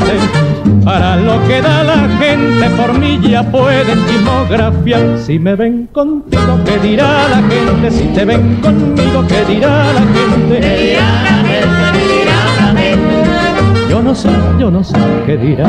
Para 0.84 1.16
lo 1.16 1.42
que 1.48 1.62
da 1.62 1.82
la 1.82 2.06
gente 2.18 2.68
por 2.76 2.98
mí 2.98 3.18
ya 3.22 3.42
pueden 3.42 3.98
timografiar. 4.04 5.18
Si 5.18 5.38
me 5.38 5.56
ven 5.56 5.88
contigo, 5.94 6.60
¿qué 6.66 6.78
dirá 6.86 7.26
la 7.30 7.36
gente? 7.36 7.90
Si 7.90 8.04
te 8.08 8.26
ven 8.26 8.56
conmigo, 8.56 9.24
¿qué 9.26 9.46
dirá 9.50 9.94
la 9.94 10.00
gente? 10.00 10.60
¿Qué 10.60 10.76
dirá 10.76 11.22
la 11.22 11.36
gente? 11.48 11.88
¿Qué 11.92 12.04
dirá 12.18 12.38
la 12.60 12.78
gente? 12.78 13.90
Yo 13.90 14.02
no 14.02 14.14
sé, 14.14 14.28
yo 14.58 14.70
no 14.70 14.84
sé 14.84 14.98
qué 15.24 15.38
dirá. 15.38 15.66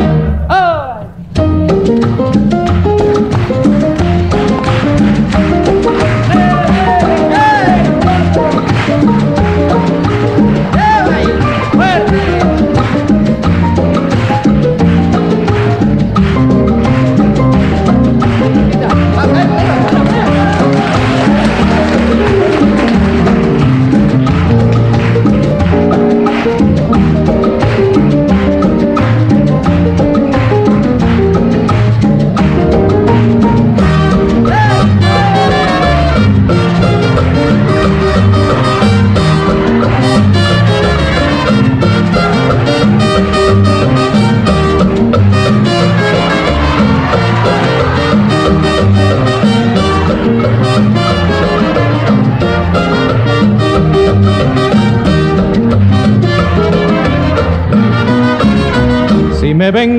¡Ay! 0.49 0.66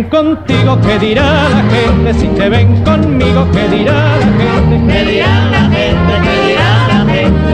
Contigo, 0.08 0.78
¿qué 0.82 0.98
dirá 0.98 1.48
la 1.48 1.62
gente? 1.70 2.14
Si 2.14 2.26
te 2.28 2.48
ven 2.48 2.82
conmigo, 2.84 3.46
¿qué 3.52 3.68
dirá 3.68 4.16
la 4.18 4.26
gente? 4.26 4.92
¿Qué 4.92 5.04
dirá 5.04 5.50
la 5.50 5.60
gente? 5.60 6.12
¿Qué 6.22 6.48
dirá 6.48 6.88
la 6.88 7.12
gente? 7.12 7.50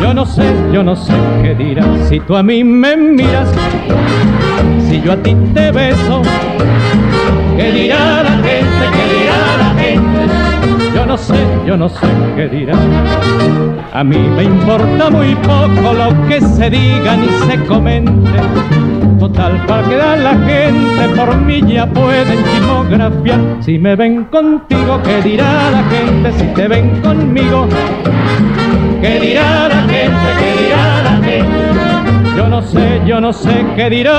Yo 0.00 0.14
no 0.14 0.26
sé, 0.26 0.54
yo 0.72 0.82
no 0.82 0.96
sé 0.96 1.14
qué 1.42 1.54
dirá 1.54 1.84
si 2.08 2.20
tú 2.20 2.36
a 2.36 2.42
mí 2.42 2.62
me 2.62 2.96
miras, 2.96 3.48
si 4.88 5.00
yo 5.00 5.12
a 5.12 5.16
ti 5.16 5.34
te 5.54 5.70
beso. 5.70 6.22
¿Qué 7.56 7.72
dirá 7.72 8.22
la 8.22 8.30
gente? 8.30 8.84
¿Qué 8.92 9.04
dirá 9.18 9.56
la 9.58 9.80
gente? 9.80 10.94
Yo 10.94 11.06
no 11.06 11.16
sé, 11.16 11.34
yo 11.66 11.76
no 11.76 11.88
sé 11.88 12.06
qué 12.36 12.48
dirá. 12.48 12.74
A 13.92 14.04
mí 14.04 14.18
me 14.18 14.44
importa 14.44 15.10
muy 15.10 15.34
poco 15.36 15.92
lo 15.94 16.28
que 16.28 16.40
se 16.40 16.68
diga 16.68 17.16
ni 17.16 17.28
se 17.50 17.64
comente. 17.64 18.85
Total, 19.26 19.66
para 19.66 19.88
quedar 19.88 20.18
la 20.20 20.34
gente 20.46 21.08
por 21.16 21.36
mí 21.40 21.60
ya 21.66 21.84
pueden 21.84 22.44
chismografiar. 22.44 23.40
Si 23.60 23.76
me 23.76 23.96
ven 23.96 24.26
contigo, 24.26 25.02
¿qué 25.02 25.20
dirá 25.20 25.68
la 25.72 25.82
gente? 25.90 26.32
Si 26.38 26.44
te 26.54 26.68
ven 26.68 27.02
conmigo, 27.02 27.66
¿qué 29.02 29.18
dirá 29.18 29.68
la 29.68 29.82
gente? 29.82 30.28
¿Qué 30.38 30.62
dirá 30.62 31.02
la 31.02 31.16
gente? 31.24 32.36
Yo 32.36 32.46
no 32.46 32.62
sé, 32.62 33.02
yo 33.04 33.20
no 33.20 33.32
sé 33.32 33.66
qué 33.74 33.90
dirá. 33.90 34.12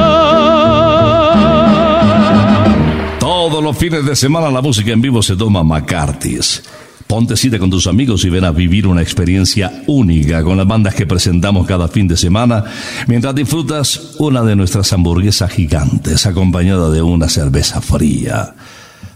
Todos 3.17 3.63
los 3.63 3.78
fines 3.78 4.06
de 4.06 4.13
semana 4.13 4.52
la 4.52 4.62
música 4.62 4.91
en 4.91 5.00
vivo 5.00 5.22
se 5.22 5.38
toma 5.38 5.63
McCarthy's. 5.63 6.63
Ponte 7.08 7.38
cita 7.38 7.58
con 7.58 7.70
tus 7.70 7.88
amigos 7.88 8.26
y 8.26 8.30
ven 8.30 8.43
a 8.43 8.52
vivir 8.52 8.86
una 8.86 9.02
experiencia 9.02 9.84
única 9.88 10.43
con 10.43 10.58
las 10.58 10.67
bandas 10.67 10.93
que 10.93 11.08
presentamos 11.08 11.65
cada 11.65 11.88
fin 11.88 12.06
de 12.06 12.17
semana 12.17 12.65
mientras 13.08 13.34
disfrutas 13.34 14.15
una 14.20 14.43
de 14.43 14.58
nuestras 14.58 14.91
hamburguesas 14.91 15.50
gigantes 15.50 16.26
acompañada 16.26 16.91
de 16.91 17.02
una 17.02 17.30
cerveza 17.30 17.80
fría. 17.80 18.54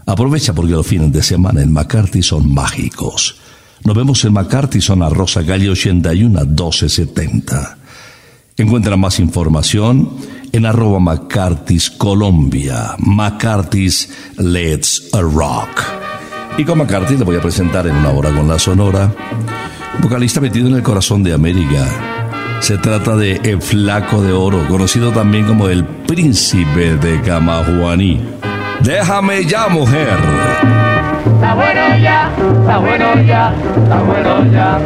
Aprovecha 0.06 0.54
porque 0.54 0.71
los 0.71 0.88
fines 0.88 1.12
de 1.12 1.21
semana 1.21 1.62
en 1.62 1.73
McCarthy 1.73 2.23
son 2.23 2.54
mágicos. 2.54 3.36
Nos 3.84 3.95
vemos 3.95 4.23
en 4.23 4.34
McCarthy, 4.34 4.80
zona 4.80 5.10
Rosa, 5.10 5.45
calle 5.45 5.69
81 5.69 6.39
a 6.39 6.45
1270. 6.45 7.77
Encuentra 8.58 8.95
más 8.95 9.19
información 9.19 10.10
en 10.51 10.65
arroba 10.65 10.99
McCarthy's 10.99 11.89
Colombia. 11.89 12.95
McCarthy's 12.99 14.10
Let's 14.38 15.10
Rock. 15.12 16.01
Y 16.58 16.66
con 16.66 16.78
McCarthy 16.78 17.18
le 17.18 17.24
voy 17.24 17.38
a 17.38 17.42
presentar 17.42 17.88
en 17.88 17.96
una 17.96 18.10
hora 18.10 18.30
con 18.30 18.48
la 18.48 18.60
Sonora, 18.60 19.12
vocalista 20.00 20.40
metido 20.40 20.68
en 20.68 20.76
el 20.76 20.84
corazón 20.84 21.24
de 21.24 21.34
América. 21.34 21.86
Se 22.60 22.78
trata 22.78 23.16
de 23.16 23.40
El 23.44 23.62
Flaco 23.62 24.22
de 24.22 24.34
Oro, 24.34 24.68
conocido 24.68 25.12
también 25.12 25.48
como 25.48 25.68
el 25.70 25.84
Príncipe 25.84 26.96
de 26.98 27.20
Camajuaní. 27.22 28.22
Déjame 28.82 29.46
ya, 29.46 29.68
mujer. 29.68 30.18
Está 31.26 31.54
bueno 31.56 31.98
ya, 32.02 32.32
está 32.60 32.78
bueno 32.78 33.22
ya, 33.24 33.54
está 33.84 34.02
bueno 34.02 34.52
ya. 34.52 34.80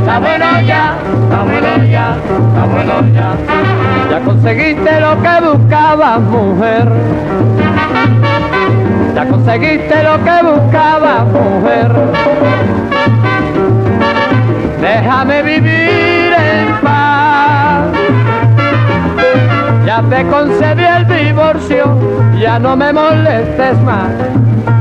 Está 0.00 0.18
bueno 0.18 0.60
ya, 0.66 0.91
ya. 1.90 3.34
Ya 4.10 4.20
conseguiste 4.20 5.00
lo 5.00 5.22
que 5.22 5.46
buscabas, 5.46 6.20
mujer. 6.20 6.88
Ya 9.14 9.26
conseguiste 9.26 10.02
lo 10.02 10.24
que 10.24 10.42
buscabas, 10.42 11.24
mujer. 11.26 11.92
Déjame 14.80 15.42
vivir 15.42 16.34
en 16.34 16.74
paz. 16.82 17.86
Ya 19.86 20.02
te 20.02 20.26
concedí 20.26 20.84
el 20.84 21.06
divorcio, 21.06 21.84
ya 22.40 22.58
no 22.58 22.76
me 22.76 22.92
molestes 22.92 23.80
más. 23.82 24.10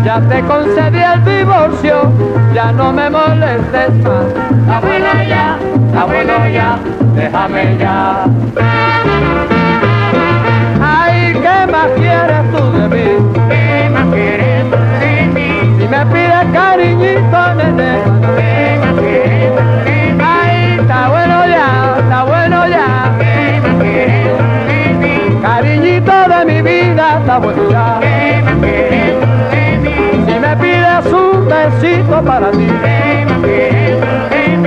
Ya 0.04 0.20
te 0.22 0.42
concedí 0.42 1.00
el 1.00 1.24
divorcio, 1.24 2.12
ya 2.54 2.72
no 2.72 2.92
me 2.92 3.10
molestes 3.10 3.94
más. 4.04 4.26
Está 4.60 4.80
bueno 4.80 5.24
ya, 5.28 5.58
está 5.88 6.06
bueno 6.06 6.48
ya, 6.50 6.80
déjame 7.16 7.78
ya. 7.78 8.26
Ay, 10.82 11.34
¿qué 11.34 11.72
más 11.72 11.88
quieres 11.96 12.52
tú 12.52 12.72
de 12.72 12.88
mí? 12.90 13.08
¿Qué 13.50 13.90
más 13.94 14.08
quieres 14.14 14.66
tú 14.72 14.78
de 15.00 15.28
mí? 15.36 15.50
Si 15.80 15.88
me 15.88 16.06
pides 16.08 16.46
cariñito, 16.52 17.54
nene. 17.56 17.92
¿Qué 18.36 18.80
más 18.82 18.94
quieres 19.00 19.56
tú 19.56 19.64
de 19.86 20.14
mí? 20.14 20.24
Ay, 20.24 20.78
está 20.80 21.10
bueno 21.10 21.46
ya, 21.46 21.96
está 22.00 22.24
bueno 22.24 22.68
ya. 22.68 23.12
¿Qué 23.20 23.62
más 23.62 23.76
quieres 23.84 24.24
tú 24.26 24.44
de 24.68 24.94
mí? 25.00 25.42
Cariñito 25.42 26.16
de 26.28 26.46
mi 26.46 26.62
vida, 26.62 27.20
está 27.20 27.38
bueno 27.38 27.70
ya. 27.70 27.91
Para 32.26 32.52
ti. 32.52 32.68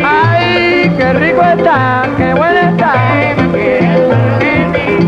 Ay, 0.04 0.92
qué 0.96 1.12
rico 1.12 1.42
está, 1.42 2.02
qué 2.16 2.34
bueno 2.34 2.58
está. 2.70 2.94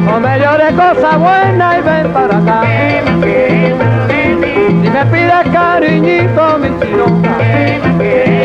No 0.04 0.20
me 0.20 0.38
llores 0.38 0.72
cosa 0.72 1.16
buena 1.16 1.78
y 1.78 1.82
ven 1.82 2.12
para 2.12 2.38
acá. 2.38 2.62
Si 4.82 4.88
me 4.88 5.06
pides 5.06 5.48
cariñito, 5.52 6.58
mi 6.58 6.68
chinoca. 6.80 8.35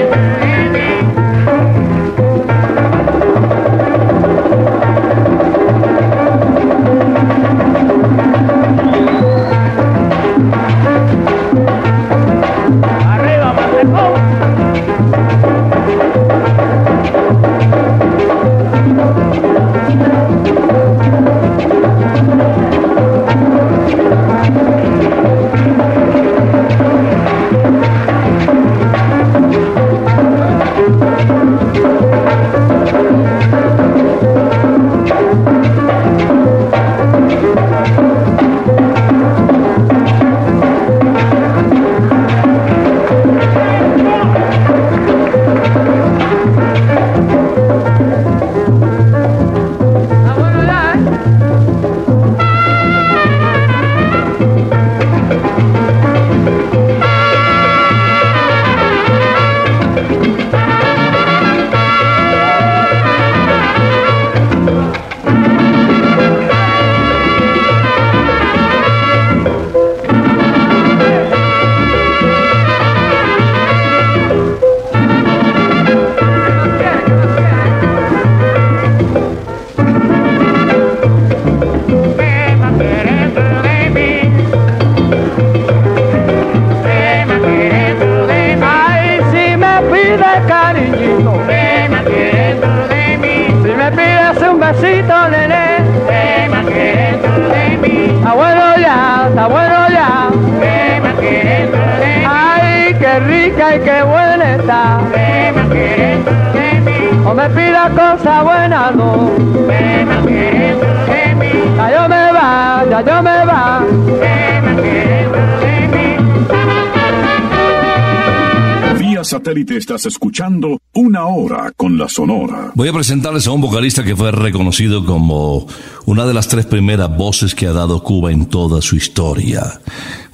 Vía 119.00 119.24
satélite 119.24 119.78
estás 119.78 120.06
escuchando 120.06 120.78
Una 120.94 121.26
Hora 121.26 121.72
con 121.76 121.98
la 121.98 122.08
Sonora. 122.08 122.74
Voy 122.76 122.90
a 122.90 122.94
presentarles 122.94 123.48
a 123.48 123.52
un 123.52 123.62
vocalista 123.62 124.04
que 124.04 124.16
fue 124.16 124.32
reconocido 124.32 125.04
como 125.04 125.66
una 126.06 126.28
de 126.28 126.36
las 126.36 126.48
tres 126.48 126.68
primeras 126.68 127.18
voces 127.18 127.56
que 127.56 127.66
ha 127.66 127.74
dado 127.74 128.04
Cuba 128.04 128.32
en 128.32 128.46
toda 128.46 128.84
su 128.84 128.96
historia. 128.96 129.82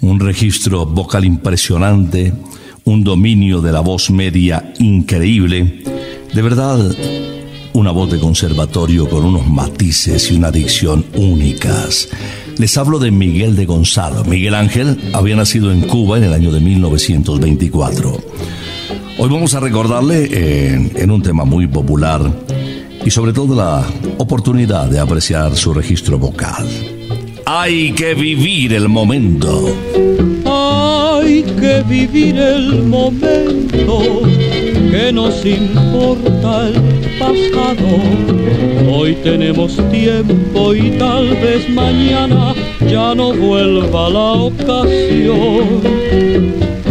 Un 0.01 0.19
registro 0.19 0.85
vocal 0.85 1.23
impresionante, 1.23 2.33
un 2.83 3.05
dominio 3.05 3.61
de 3.61 3.71
la 3.71 3.79
voz 3.79 4.11
media 4.11 4.73
increíble. 4.79 5.96
De 6.33 6.41
verdad, 6.41 6.79
una 7.73 7.91
voz 7.91 8.11
de 8.11 8.19
conservatorio 8.19 9.09
con 9.09 9.25
unos 9.25 9.47
matices 9.47 10.31
y 10.31 10.35
una 10.35 10.51
dicción 10.51 11.05
únicas. 11.15 12.09
Les 12.57 12.77
hablo 12.77 12.99
de 12.99 13.11
Miguel 13.11 13.55
de 13.55 13.65
Gonzalo. 13.65 14.23
Miguel 14.23 14.55
Ángel 14.55 14.99
había 15.13 15.35
nacido 15.35 15.71
en 15.71 15.81
Cuba 15.81 16.17
en 16.17 16.25
el 16.25 16.33
año 16.33 16.51
de 16.51 16.59
1924. 16.59 18.17
Hoy 19.19 19.29
vamos 19.29 19.53
a 19.55 19.59
recordarle 19.59 20.73
en, 20.73 20.91
en 20.95 21.11
un 21.11 21.21
tema 21.21 21.43
muy 21.43 21.67
popular 21.67 22.21
y 23.03 23.09
sobre 23.09 23.33
todo 23.33 23.55
la 23.55 23.85
oportunidad 24.17 24.87
de 24.89 24.99
apreciar 24.99 25.55
su 25.55 25.73
registro 25.73 26.19
vocal. 26.19 26.67
Hay 27.45 27.93
que 27.93 28.13
vivir 28.13 28.73
el 28.73 28.89
momento. 28.89 29.73
Hay 30.45 31.43
que 31.43 31.83
vivir 31.87 32.37
el 32.37 32.83
momento 32.83 34.36
que 34.97 35.11
nos 35.13 35.45
importa 35.45 36.69
el 36.69 36.73
pasado. 37.19 37.89
Hoy 38.91 39.13
tenemos 39.23 39.77
tiempo 39.91 40.73
y 40.73 40.89
tal 40.97 41.27
vez 41.35 41.69
mañana 41.69 42.55
ya 42.89 43.13
no 43.13 43.31
vuelva 43.31 44.09
la 44.09 44.31
ocasión. 44.49 45.81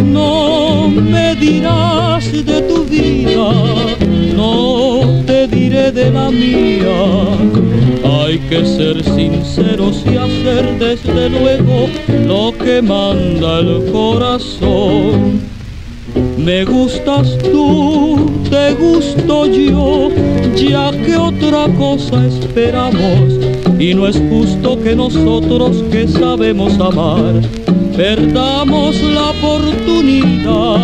No 0.05 0.87
me 0.87 1.35
dirás 1.35 2.31
de 2.31 2.61
tu 2.61 2.85
vida, 2.85 3.51
no 4.33 5.23
te 5.25 5.47
diré 5.47 5.91
de 5.91 6.09
la 6.09 6.31
mía. 6.31 6.99
Hay 8.05 8.39
que 8.49 8.65
ser 8.65 9.03
sinceros 9.03 10.03
y 10.05 10.15
hacer 10.15 10.79
desde 10.79 11.29
luego 11.29 11.89
lo 12.25 12.57
que 12.57 12.81
manda 12.81 13.59
el 13.59 13.91
corazón. 13.91 15.56
Me 16.37 16.63
gustas 16.63 17.37
tú, 17.39 18.15
te 18.49 18.73
gusto 18.75 19.45
yo, 19.47 20.09
ya 20.55 20.91
que 20.91 21.17
otra 21.17 21.67
cosa 21.77 22.25
esperamos. 22.25 23.33
Y 23.79 23.93
no 23.93 24.07
es 24.07 24.17
justo 24.29 24.81
que 24.81 24.95
nosotros 24.95 25.83
que 25.91 26.07
sabemos 26.07 26.79
amar, 26.79 27.41
perdamos 27.95 29.01
la 29.01 29.31
oportunidad. 29.31 30.77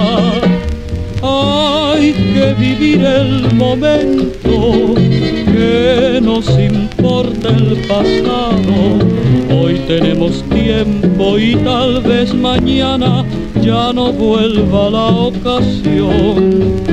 Hay 1.21 2.11
que 2.11 2.53
vivir 2.59 3.05
el 3.05 3.53
momento, 3.55 4.93
que 5.45 6.19
nos 6.21 6.49
importa 6.59 7.49
el 7.49 7.77
pasado. 7.87 8.99
Hoy 9.55 9.79
tenemos 9.87 10.43
tiempo 10.49 11.39
y 11.39 11.55
tal 11.55 12.01
vez 12.01 12.33
mañana 12.33 13.23
ya 13.63 13.93
no 13.93 14.11
vuelva 14.11 14.89
la 14.89 15.07
ocasión. 15.07 16.83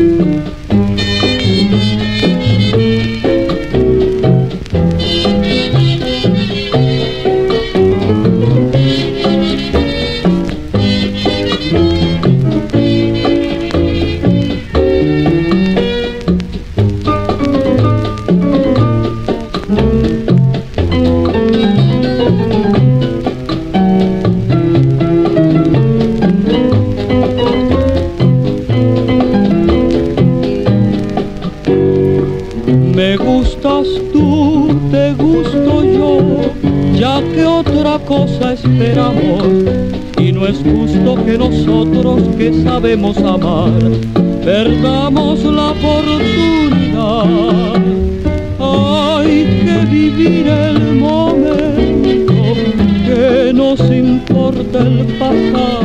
Otra 37.90 38.06
cosa 38.06 38.52
esperamos. 38.52 39.44
Y 40.18 40.32
no 40.32 40.46
es 40.46 40.58
justo 40.58 41.24
que 41.24 41.38
nosotros 41.38 42.22
que 42.36 42.62
sabemos 42.62 43.16
amar, 43.18 43.72
perdamos 44.44 45.42
la 45.44 45.70
oportunidad. 45.70 47.24
Hay 48.58 49.44
que 49.64 49.86
vivir 49.90 50.46
el 50.46 50.96
momento, 50.96 52.34
que 53.06 53.52
nos 53.52 53.80
importa 53.90 54.80
el 54.80 55.06
pasado. 55.18 55.80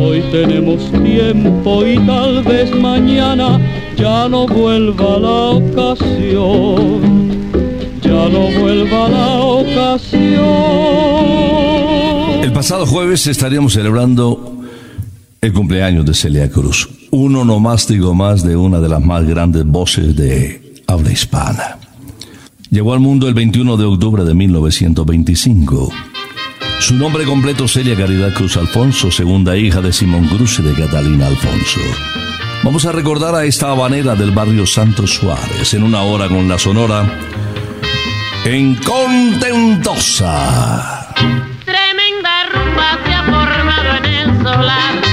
Hoy 0.00 0.22
tenemos 0.30 0.90
tiempo 1.02 1.86
y 1.86 1.96
tal 2.06 2.42
vez 2.42 2.74
mañana 2.74 3.58
ya 3.96 4.28
no 4.28 4.46
vuelva 4.46 5.18
la 5.18 5.50
ocasión, 5.52 7.31
ya 8.02 8.28
no 8.28 8.50
vuelva 8.60 9.08
la 9.08 9.40
ocasión. 9.40 10.42
El 12.42 12.52
pasado 12.52 12.86
jueves 12.86 13.26
estaríamos 13.26 13.72
celebrando 13.72 14.58
el 15.40 15.52
cumpleaños 15.52 16.04
de 16.04 16.14
Celia 16.14 16.50
Cruz, 16.50 16.88
un 17.10 17.36
onomástico 17.36 18.14
más 18.14 18.44
de 18.44 18.56
una 18.56 18.80
de 18.80 18.88
las 18.88 19.00
más 19.00 19.24
grandes 19.26 19.64
voces 19.64 20.14
de 20.16 20.82
habla 20.86 21.12
hispana. 21.12 21.78
Llegó 22.70 22.94
al 22.94 23.00
mundo 23.00 23.28
el 23.28 23.34
21 23.34 23.76
de 23.76 23.84
octubre 23.84 24.24
de 24.24 24.34
1925. 24.34 25.90
Su 26.80 26.94
nombre 26.94 27.24
completo 27.24 27.68
Celia 27.68 27.96
Caridad 27.96 28.32
Cruz 28.34 28.56
Alfonso, 28.56 29.10
segunda 29.10 29.56
hija 29.56 29.80
de 29.80 29.92
Simón 29.92 30.26
Cruz 30.26 30.58
y 30.58 30.62
de 30.62 30.72
Catalina 30.74 31.26
Alfonso. 31.28 31.80
Vamos 32.64 32.84
a 32.86 32.92
recordar 32.92 33.34
a 33.34 33.44
esta 33.44 33.70
habanera 33.70 34.14
del 34.14 34.30
barrio 34.30 34.66
Santos 34.66 35.14
Suárez 35.14 35.74
en 35.74 35.82
una 35.82 36.02
hora 36.02 36.28
con 36.28 36.48
la 36.48 36.58
sonora 36.58 37.18
en 38.44 38.74
Contentosa. 38.76 40.34
Tremenda 41.64 42.46
rumba 42.52 42.98
se 43.04 43.14
ha 43.14 43.22
formado 43.22 43.96
en 43.98 44.04
el 44.04 44.42
solar 44.42 45.11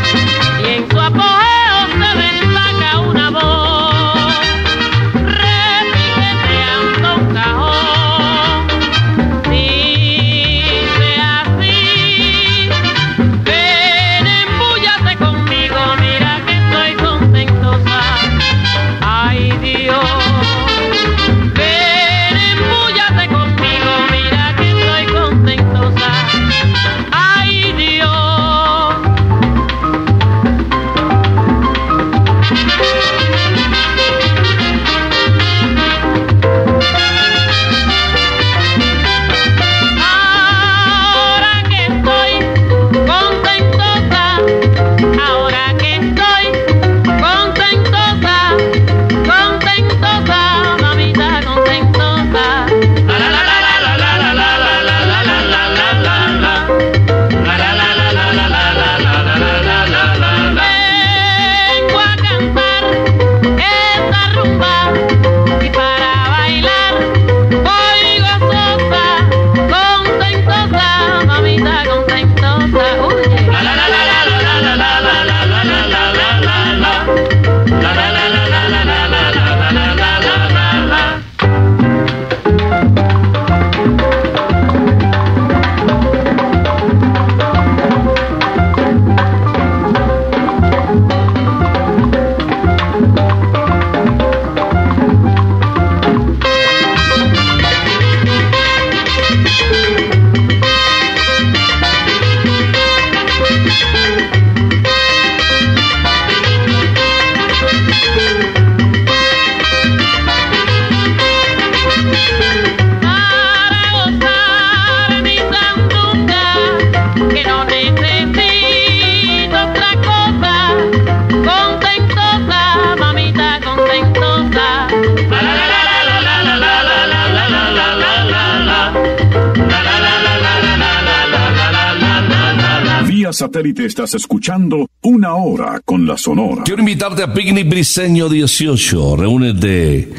satélite 133.39 133.86
estás 133.86 134.14
escuchando 134.16 134.89
Una 135.02 135.36
Hora 135.36 135.80
con 135.86 136.06
la 136.06 136.18
Sonora. 136.18 136.64
Quiero 136.64 136.82
invitarte 136.82 137.24
a 137.24 137.34
Picnic 137.34 137.70
Briseño 137.70 138.28
18. 138.28 139.16
Reúnete 139.16 140.10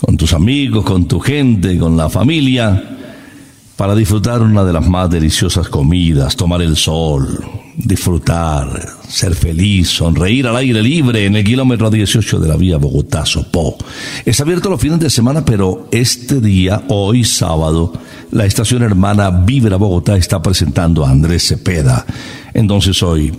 con 0.00 0.16
tus 0.16 0.32
amigos, 0.32 0.84
con 0.84 1.06
tu 1.06 1.20
gente, 1.20 1.78
con 1.78 1.96
la 1.96 2.08
familia 2.08 2.96
para 3.76 3.94
disfrutar 3.94 4.40
una 4.40 4.64
de 4.64 4.72
las 4.72 4.88
más 4.88 5.10
deliciosas 5.10 5.68
comidas, 5.68 6.34
tomar 6.34 6.62
el 6.62 6.76
sol, 6.76 7.44
disfrutar, 7.76 8.68
ser 9.06 9.34
feliz, 9.34 9.90
sonreír 9.90 10.46
al 10.46 10.56
aire 10.56 10.82
libre 10.82 11.26
en 11.26 11.36
el 11.36 11.44
kilómetro 11.44 11.90
18 11.90 12.38
de 12.38 12.48
la 12.48 12.56
vía 12.56 12.78
Bogotá-Sopó. 12.78 13.76
Es 14.24 14.40
abierto 14.40 14.70
los 14.70 14.80
fines 14.80 14.98
de 14.98 15.10
semana, 15.10 15.44
pero 15.44 15.88
este 15.90 16.40
día, 16.40 16.84
hoy 16.88 17.22
sábado, 17.22 17.92
la 18.30 18.46
estación 18.46 18.82
hermana 18.82 19.30
Vibra 19.30 19.76
Bogotá 19.76 20.16
está 20.16 20.40
presentando 20.40 21.04
a 21.04 21.10
Andrés 21.10 21.46
Cepeda. 21.46 22.06
Entonces 22.54 23.02
hoy, 23.02 23.30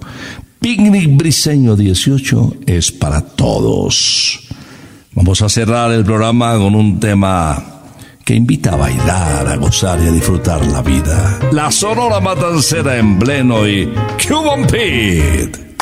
Picnic 0.62 1.18
Briseño 1.18 1.76
18 1.76 2.54
es 2.66 2.94
para 2.94 3.20
todos. 3.20 4.40
Vamos 5.12 5.42
a 5.42 5.50
cerrar 5.50 5.92
el 5.92 6.06
programa 6.06 6.58
con 6.58 6.74
un 6.74 7.02
tema 7.02 7.82
que 8.24 8.34
invita 8.34 8.76
a 8.76 8.78
bailar, 8.78 9.46
a 9.46 9.58
gozar 9.58 10.02
y 10.02 10.08
a 10.08 10.12
disfrutar 10.12 10.66
la 10.68 10.82
vida. 10.82 11.40
La 11.52 11.70
Sonora 11.70 12.22
Matancera 12.22 12.98
en 12.98 13.20
pleno 13.20 13.68
y 13.68 13.92
Cuban 14.26 14.66
Pete. 14.68 15.73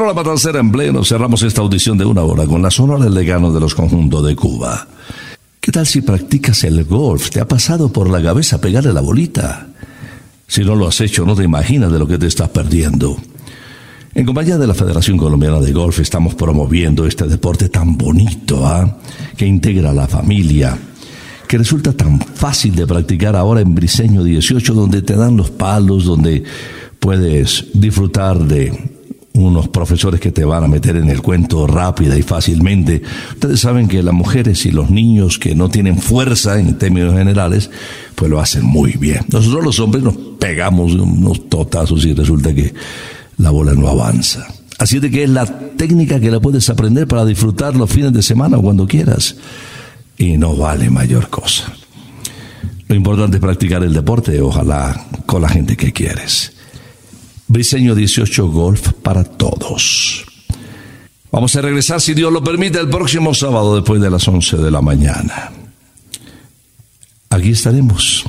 La 0.00 0.06
Sonora 0.06 0.24
Matancera 0.24 0.60
en 0.60 0.72
pleno. 0.72 1.04
Cerramos 1.04 1.42
esta 1.42 1.60
audición 1.60 1.98
de 1.98 2.06
una 2.06 2.22
hora 2.22 2.46
con 2.46 2.62
la 2.62 2.70
Sonora 2.70 3.06
Legano 3.06 3.52
de 3.52 3.60
los 3.60 3.74
Conjuntos 3.74 4.24
de 4.24 4.34
Cuba. 4.34 4.86
¿Qué 5.60 5.70
tal 5.70 5.86
si 5.86 6.00
practicas 6.00 6.64
el 6.64 6.84
golf? 6.84 7.28
¿Te 7.28 7.38
ha 7.38 7.46
pasado 7.46 7.92
por 7.92 8.08
la 8.08 8.22
cabeza 8.22 8.62
pegarle 8.62 8.94
la 8.94 9.02
bolita? 9.02 9.68
Si 10.46 10.64
no 10.64 10.74
lo 10.74 10.88
has 10.88 11.02
hecho, 11.02 11.26
no 11.26 11.36
te 11.36 11.44
imaginas 11.44 11.92
de 11.92 11.98
lo 11.98 12.06
que 12.06 12.16
te 12.16 12.26
estás 12.28 12.48
perdiendo. 12.48 13.18
En 14.14 14.24
compañía 14.24 14.56
de 14.56 14.66
la 14.66 14.72
Federación 14.72 15.18
Colombiana 15.18 15.60
de 15.60 15.70
Golf 15.70 16.00
estamos 16.00 16.34
promoviendo 16.34 17.04
este 17.04 17.26
deporte 17.26 17.68
tan 17.68 17.98
bonito, 17.98 18.66
¿ah? 18.66 18.96
que 19.36 19.46
integra 19.46 19.90
a 19.90 19.94
la 19.94 20.08
familia, 20.08 20.78
que 21.46 21.58
resulta 21.58 21.92
tan 21.92 22.18
fácil 22.20 22.74
de 22.74 22.86
practicar 22.86 23.36
ahora 23.36 23.60
en 23.60 23.74
Briseño 23.74 24.24
18, 24.24 24.72
donde 24.72 25.02
te 25.02 25.14
dan 25.14 25.36
los 25.36 25.50
palos, 25.50 26.06
donde 26.06 26.42
puedes 26.98 27.66
disfrutar 27.74 28.38
de 28.38 28.99
unos 29.40 29.68
profesores 29.68 30.20
que 30.20 30.32
te 30.32 30.44
van 30.44 30.64
a 30.64 30.68
meter 30.68 30.96
en 30.96 31.08
el 31.08 31.22
cuento 31.22 31.66
rápida 31.66 32.16
y 32.16 32.22
fácilmente. 32.22 33.02
Ustedes 33.32 33.60
saben 33.60 33.88
que 33.88 34.02
las 34.02 34.14
mujeres 34.14 34.66
y 34.66 34.70
los 34.70 34.90
niños 34.90 35.38
que 35.38 35.54
no 35.54 35.68
tienen 35.68 35.98
fuerza 35.98 36.58
en 36.58 36.78
términos 36.78 37.14
generales, 37.14 37.70
pues 38.14 38.30
lo 38.30 38.40
hacen 38.40 38.64
muy 38.64 38.92
bien. 38.92 39.20
Nosotros 39.32 39.64
los 39.64 39.80
hombres 39.80 40.04
nos 40.04 40.14
pegamos 40.38 40.92
unos 40.94 41.48
totazos 41.48 42.04
y 42.04 42.14
resulta 42.14 42.54
que 42.54 42.72
la 43.38 43.50
bola 43.50 43.72
no 43.74 43.88
avanza. 43.88 44.46
Así 44.78 44.98
de 44.98 45.10
que 45.10 45.24
es 45.24 45.30
la 45.30 45.46
técnica 45.46 46.20
que 46.20 46.30
la 46.30 46.40
puedes 46.40 46.68
aprender 46.70 47.06
para 47.06 47.24
disfrutar 47.24 47.76
los 47.76 47.90
fines 47.90 48.12
de 48.12 48.22
semana 48.22 48.58
o 48.58 48.62
cuando 48.62 48.86
quieras. 48.86 49.36
Y 50.16 50.36
no 50.36 50.56
vale 50.56 50.90
mayor 50.90 51.28
cosa. 51.28 51.72
Lo 52.88 52.94
importante 52.94 53.36
es 53.36 53.40
practicar 53.40 53.82
el 53.84 53.92
deporte, 53.92 54.40
ojalá 54.40 55.06
con 55.26 55.42
la 55.42 55.48
gente 55.48 55.76
que 55.76 55.92
quieres. 55.92 56.52
Briseño 57.50 57.96
18 57.96 58.46
Golf 58.46 58.92
para 59.02 59.24
todos. 59.24 60.24
Vamos 61.32 61.56
a 61.56 61.60
regresar, 61.60 62.00
si 62.00 62.14
Dios 62.14 62.32
lo 62.32 62.44
permite, 62.44 62.78
el 62.78 62.88
próximo 62.88 63.34
sábado 63.34 63.74
después 63.74 64.00
de 64.00 64.08
las 64.08 64.28
11 64.28 64.58
de 64.58 64.70
la 64.70 64.80
mañana. 64.80 65.50
Aquí 67.28 67.50
estaremos. 67.50 68.24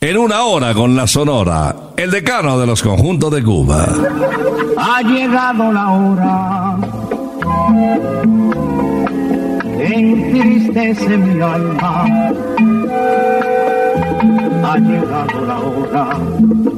En 0.00 0.16
una 0.16 0.44
hora 0.44 0.74
con 0.74 0.94
la 0.94 1.08
Sonora, 1.08 1.74
el 1.96 2.12
decano 2.12 2.56
de 2.60 2.68
los 2.68 2.80
conjuntos 2.82 3.32
de 3.32 3.42
Cuba. 3.42 3.92
Ha 4.76 5.02
llegado 5.02 5.72
la 5.72 5.90
hora. 5.90 6.76
Entristece 9.76 11.16
mi 11.16 11.40
alma. 11.40 12.04
Ha 14.62 14.78
llegado 14.78 15.46
la 15.46 15.58
hora 15.58 16.77